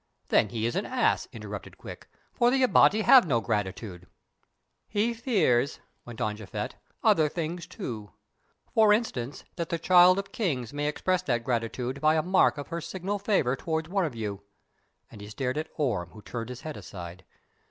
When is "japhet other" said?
6.37-7.29